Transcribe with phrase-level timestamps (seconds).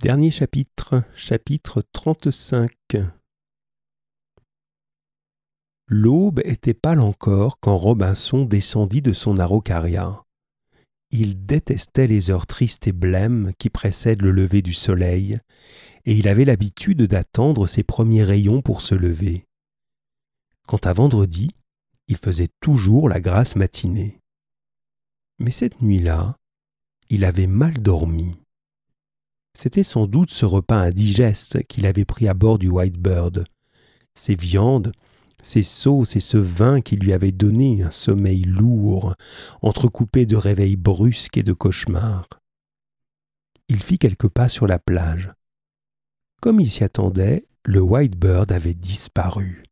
[0.00, 2.70] Dernier chapitre, chapitre 35.
[5.86, 10.24] L'aube était pâle encore quand Robinson descendit de son araucaria.
[11.10, 15.38] Il détestait les heures tristes et blêmes qui précèdent le lever du soleil,
[16.04, 19.46] et il avait l'habitude d'attendre ses premiers rayons pour se lever.
[20.66, 21.50] Quant à vendredi,
[22.08, 24.18] il faisait toujours la grasse matinée.
[25.38, 26.36] Mais cette nuit-là,
[27.10, 28.43] il avait mal dormi.
[29.56, 33.44] C'était sans doute ce repas indigeste qu'il avait pris à bord du Whitebird,
[34.14, 34.92] ces viandes,
[35.42, 39.14] ces sauces et ce vin qui lui avaient donné un sommeil lourd,
[39.62, 42.28] entrecoupé de réveils brusques et de cauchemars.
[43.68, 45.32] Il fit quelques pas sur la plage.
[46.40, 49.64] Comme il s'y attendait, le Whitebird avait disparu.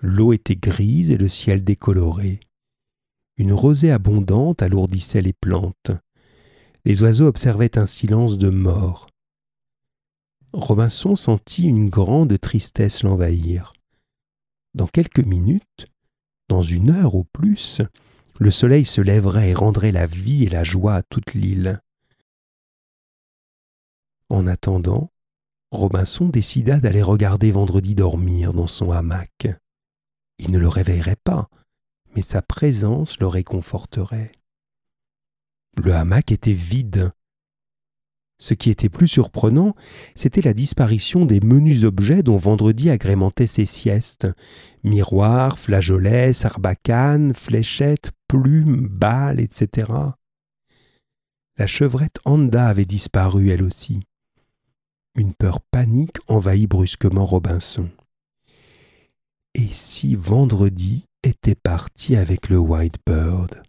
[0.00, 2.40] L'eau était grise et le ciel décoloré.
[3.36, 5.90] Une rosée abondante alourdissait les plantes
[6.86, 9.08] les oiseaux observaient un silence de mort.
[10.52, 13.72] Robinson sentit une grande tristesse l'envahir.
[14.74, 15.86] Dans quelques minutes,
[16.48, 17.82] dans une heure au plus,
[18.38, 21.82] le soleil se lèverait et rendrait la vie et la joie à toute l'île.
[24.28, 25.10] En attendant,
[25.72, 29.48] Robinson décida d'aller regarder Vendredi dormir dans son hamac.
[30.38, 31.48] Il ne le réveillerait pas,
[32.14, 34.30] mais sa présence le réconforterait.
[35.82, 37.12] Le hamac était vide.
[38.38, 39.74] Ce qui était plus surprenant,
[40.14, 44.28] c'était la disparition des menus objets dont Vendredi agrémentait ses siestes.
[44.84, 49.90] Miroirs, flageolets, sarbacanes, fléchettes, plumes, balles, etc.
[51.56, 54.00] La chevrette Anda avait disparu elle aussi.
[55.14, 57.88] Une peur panique envahit brusquement Robinson.
[59.54, 63.62] Et si Vendredi était parti avec le Whitebird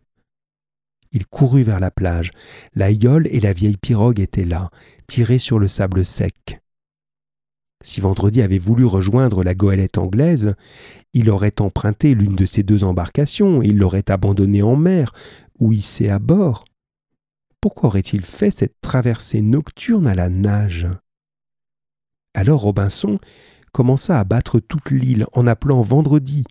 [1.12, 2.32] il courut vers la plage.
[2.74, 4.70] La et la vieille pirogue étaient là,
[5.08, 6.60] tirées sur le sable sec.
[7.84, 10.56] Si Vendredi avait voulu rejoindre la goélette anglaise,
[11.14, 15.14] il aurait emprunté l'une de ces deux embarcations et il l'aurait abandonnée en mer
[15.60, 16.66] ou hissée à bord.
[17.62, 20.88] Pourquoi aurait-il fait cette traversée nocturne à la nage?
[22.34, 23.20] Alors Robinson
[23.72, 26.46] commença à battre toute l'île en appelant Vendredi.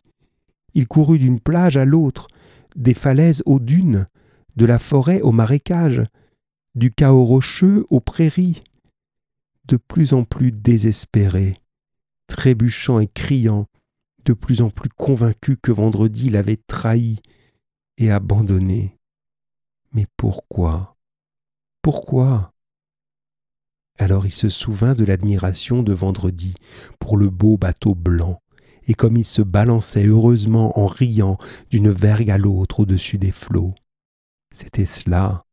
[0.75, 2.29] Il courut d'une plage à l'autre,
[2.77, 4.07] des falaises aux dunes,
[4.57, 6.03] de la forêt au marécage,
[6.75, 8.63] du chaos rocheux aux prairies.
[9.67, 11.57] De plus en plus désespéré,
[12.29, 13.67] trébuchant et criant,
[14.25, 17.21] de plus en plus convaincu que vendredi l'avait trahi
[17.99, 18.97] et abandonné.
[19.93, 20.97] Mais pourquoi?
[21.83, 22.53] Pourquoi?
[23.99, 26.55] Alors il se souvint de l'admiration de vendredi
[26.99, 28.43] pour le beau bateau blanc,
[28.87, 31.39] et comme il se balançait heureusement en riant
[31.71, 33.75] d'une vergue à l'autre au-dessus des flots.
[34.59, 35.45] C'était cela.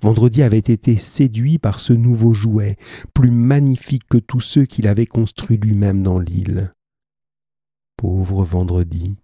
[0.00, 2.76] Vendredi avait été séduit par ce nouveau jouet,
[3.12, 6.72] plus magnifique que tous ceux qu'il avait construits lui-même dans l'île.
[7.98, 9.16] Pauvre Vendredi.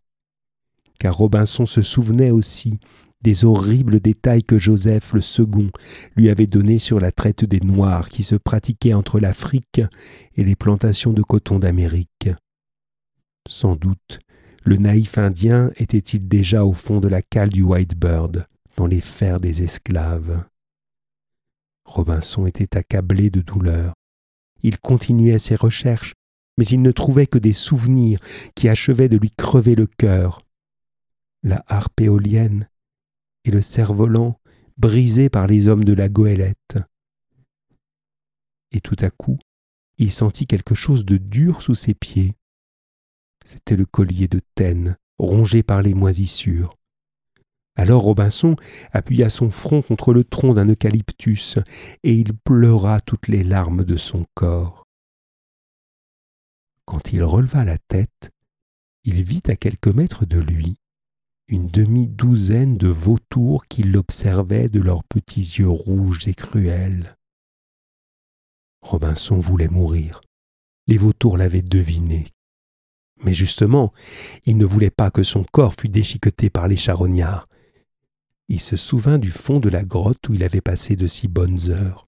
[0.99, 2.79] Car Robinson se souvenait aussi
[3.23, 5.71] des horribles détails que Joseph le second
[6.17, 9.81] lui avait donnés sur la traite des Noirs qui se pratiquait entre l'Afrique
[10.37, 12.29] et les plantations de coton d'Amérique.
[13.49, 14.19] Sans doute,
[14.65, 18.47] le naïf Indien était-il déjà au fond de la cale du Whitebird
[18.77, 20.45] dans les fers des esclaves.
[21.85, 23.95] Robinson était accablé de douleur.
[24.63, 26.15] Il continuait ses recherches,
[26.57, 28.21] mais il ne trouvait que des souvenirs
[28.55, 30.41] qui achevaient de lui crever le cœur.
[31.43, 32.69] La harpe éolienne
[33.45, 34.41] et le cerf-volant
[34.79, 36.79] brisés par les hommes de la goélette.
[38.73, 39.39] Et tout à coup,
[39.99, 42.33] il sentit quelque chose de dur sous ses pieds.
[43.45, 46.75] C'était le collier de Taine, rongé par les moisissures.
[47.77, 48.55] Alors Robinson
[48.93, 51.59] appuya son front contre le tronc d'un eucalyptus,
[52.05, 54.85] et il pleura toutes les larmes de son corps.
[56.85, 58.31] Quand il releva la tête,
[59.03, 60.77] il vit à quelques mètres de lui
[61.49, 67.17] une demi-douzaine de vautours qui l'observaient de leurs petits yeux rouges et cruels.
[68.81, 70.23] Robinson voulait mourir.
[70.87, 72.27] Les vautours l'avaient deviné.
[73.25, 73.93] Mais justement,
[74.47, 77.47] il ne voulait pas que son corps fût déchiqueté par les charognards
[78.49, 81.71] il se souvint du fond de la grotte où il avait passé de si bonnes
[81.71, 82.05] heures.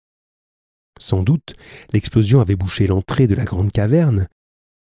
[0.99, 1.55] Sans doute
[1.93, 4.29] l'explosion avait bouché l'entrée de la grande caverne,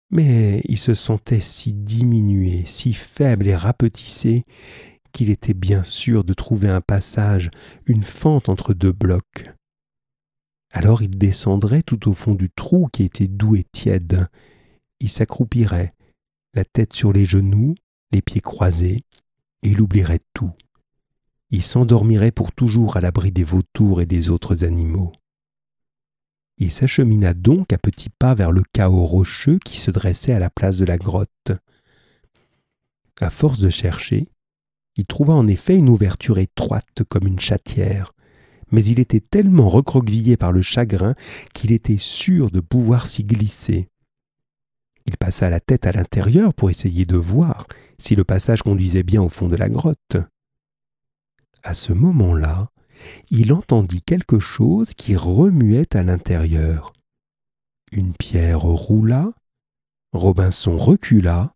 [0.10, 4.44] mais il se sentait si diminué, si faible et rapetissé,
[5.12, 7.52] qu'il était bien sûr de trouver un passage,
[7.86, 9.46] une fente entre deux blocs.
[10.72, 14.28] Alors il descendrait tout au fond du trou qui était doux et tiède.
[15.00, 15.90] Il s'accroupirait,
[16.54, 17.76] la tête sur les genoux,
[18.12, 19.02] les pieds croisés,
[19.62, 20.52] et il oublierait tout
[21.54, 25.12] il s'endormirait pour toujours à l'abri des vautours et des autres animaux.
[26.58, 30.50] Il s'achemina donc à petits pas vers le chaos rocheux qui se dressait à la
[30.50, 31.52] place de la grotte.
[33.22, 34.26] À force de chercher,
[34.96, 38.14] il trouva en effet une ouverture étroite comme une chatière,
[38.72, 41.14] mais il était tellement recroquevillé par le chagrin
[41.54, 43.90] qu'il était sûr de pouvoir s'y glisser.
[45.06, 47.68] Il passa la tête à l'intérieur pour essayer de voir
[48.00, 50.18] si le passage conduisait bien au fond de la grotte.
[51.64, 52.70] À ce moment-là,
[53.30, 56.94] il entendit quelque chose qui remuait à l'intérieur.
[57.92, 59.30] Une pierre roula,
[60.12, 61.56] Robinson recula,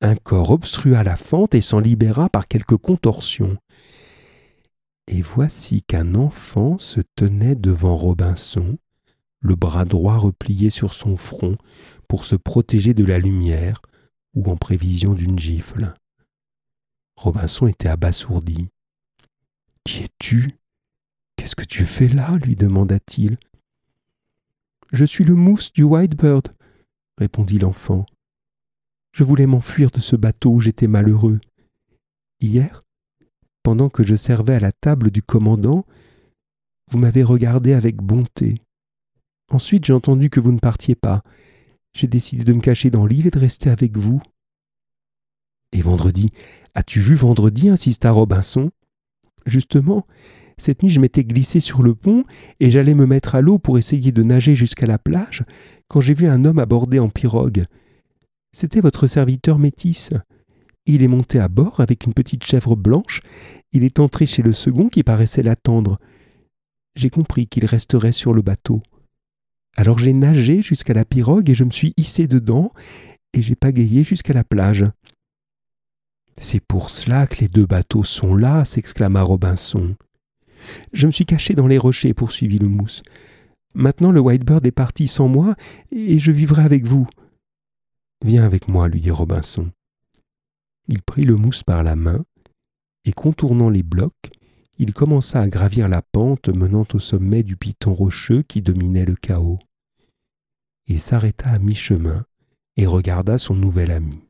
[0.00, 3.56] un corps obstrua la fente et s'en libéra par quelques contorsions.
[5.08, 8.78] Et voici qu'un enfant se tenait devant Robinson,
[9.40, 11.56] le bras droit replié sur son front
[12.08, 13.82] pour se protéger de la lumière
[14.34, 15.94] ou en prévision d'une gifle.
[17.16, 18.68] Robinson était abasourdi.
[20.24, 20.58] Es-tu
[21.36, 22.34] Qu'est-ce que tu fais là?
[22.38, 23.36] lui demanda-t-il.
[24.90, 26.48] Je suis le mousse du Whitebird,
[27.18, 28.06] répondit l'enfant.
[29.12, 31.40] Je voulais m'enfuir de ce bateau où j'étais malheureux.
[32.40, 32.80] Hier,
[33.62, 35.84] pendant que je servais à la table du commandant,
[36.90, 38.62] vous m'avez regardé avec bonté.
[39.50, 41.22] Ensuite j'ai entendu que vous ne partiez pas.
[41.92, 44.22] J'ai décidé de me cacher dans l'île et de rester avec vous.
[45.72, 46.32] Et vendredi,
[46.74, 47.68] as-tu vu vendredi?
[47.68, 48.70] insista Robinson.
[49.46, 50.06] Justement,
[50.56, 52.24] cette nuit je m'étais glissé sur le pont
[52.60, 55.44] et j'allais me mettre à l'eau pour essayer de nager jusqu'à la plage
[55.88, 57.64] quand j'ai vu un homme aborder en pirogue.
[58.52, 60.10] C'était votre serviteur métis.
[60.86, 63.20] Il est monté à bord avec une petite chèvre blanche.
[63.72, 65.98] Il est entré chez le second qui paraissait l'attendre.
[66.94, 68.80] J'ai compris qu'il resterait sur le bateau.
[69.76, 72.72] Alors j'ai nagé jusqu'à la pirogue et je me suis hissé dedans
[73.32, 74.84] et j'ai pagayé jusqu'à la plage.
[76.38, 79.94] C'est pour cela que les deux bateaux sont là, s'exclama Robinson.
[80.92, 83.02] Je me suis caché dans les rochers, poursuivit le mousse.
[83.74, 85.54] Maintenant le Whitebird est parti sans moi,
[85.90, 87.08] et je vivrai avec vous.
[88.24, 89.70] Viens avec moi, lui dit Robinson.
[90.88, 92.24] Il prit le mousse par la main,
[93.04, 94.30] et contournant les blocs,
[94.78, 99.14] il commença à gravir la pente menant au sommet du piton rocheux qui dominait le
[99.14, 99.58] chaos.
[100.86, 102.24] Il s'arrêta à mi-chemin
[102.76, 104.20] et regarda son nouvel ami.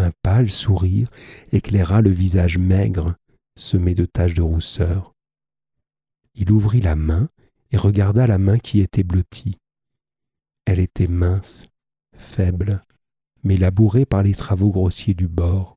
[0.00, 1.10] Un pâle sourire
[1.52, 3.16] éclaira le visage maigre,
[3.54, 5.12] semé de taches de rousseur.
[6.34, 7.28] Il ouvrit la main
[7.70, 9.58] et regarda la main qui était blottie.
[10.64, 11.66] Elle était mince,
[12.16, 12.82] faible,
[13.44, 15.76] mais labourée par les travaux grossiers du bord.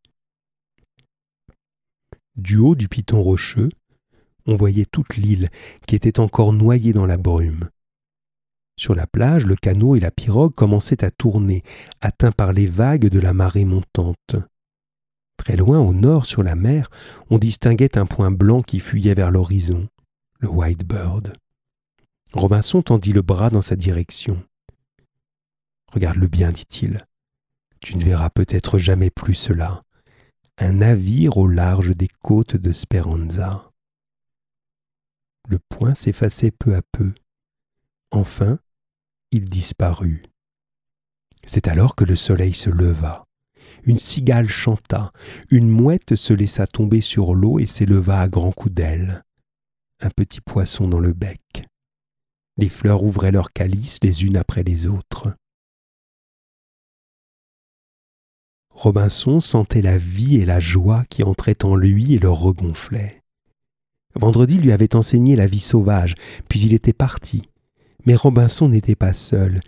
[2.38, 3.72] Du haut du piton rocheux,
[4.46, 5.50] on voyait toute l'île
[5.86, 7.70] qui était encore noyée dans la brume.
[8.76, 11.64] Sur la plage, le canot et la pirogue commençaient à tourner,
[12.02, 14.36] atteints par les vagues de la marée montante.
[15.38, 16.90] Très loin au nord sur la mer,
[17.30, 19.88] on distinguait un point blanc qui fuyait vers l'horizon,
[20.40, 21.34] le White Bird.
[22.34, 24.44] Robinson tendit le bras dans sa direction.
[25.92, 27.06] Regarde-le bien, dit-il.
[27.80, 29.84] Tu ne verras peut-être jamais plus cela
[30.58, 33.72] un navire au large des côtes de Speranza.
[35.50, 37.14] Le point s'effaçait peu à peu.
[38.12, 38.60] Enfin,
[39.34, 40.24] il disparut.
[41.46, 43.26] C'est alors que le soleil se leva.
[43.84, 45.12] Une cigale chanta,
[45.50, 49.24] une mouette se laissa tomber sur l'eau et s'éleva à grands coups d'ailes.
[50.00, 51.64] Un petit poisson dans le bec.
[52.58, 55.36] Les fleurs ouvraient leurs calices les unes après les autres.
[58.70, 63.24] Robinson sentait la vie et la joie qui entraient en lui et le regonflaient.
[64.16, 66.16] Vendredi lui avait enseigné la vie sauvage,
[66.48, 67.48] puis il était parti.
[68.06, 69.62] Mais Robinson n'était pas seul.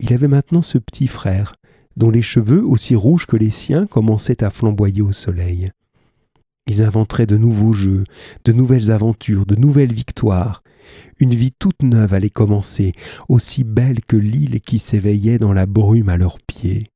[0.00, 1.56] Il avait maintenant ce petit frère,
[1.96, 5.70] dont les cheveux, aussi rouges que les siens, commençaient à flamboyer au soleil.
[6.66, 8.04] Ils inventeraient de nouveaux jeux,
[8.44, 10.62] de nouvelles aventures, de nouvelles victoires.
[11.18, 12.92] Une vie toute neuve allait commencer,
[13.28, 16.88] aussi belle que l'île qui s'éveillait dans la brume à leurs pieds.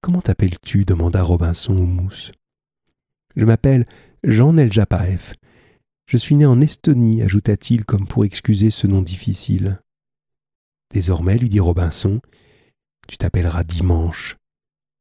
[0.00, 0.84] Comment t'appelles-tu?
[0.84, 2.32] demanda Robinson au mousse.
[3.36, 3.86] Je m'appelle
[4.22, 5.34] Jean Eljapaef.
[6.06, 9.80] Je suis né en Estonie, ajouta-t-il comme pour excuser ce nom difficile.
[10.92, 12.20] Désormais, lui dit Robinson,
[13.08, 14.36] tu t'appelleras dimanche.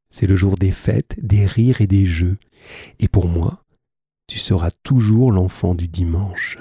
[0.09, 2.37] C'est le jour des fêtes, des rires et des jeux,
[2.99, 3.63] et pour moi,
[4.27, 6.57] tu seras toujours l'enfant du dimanche.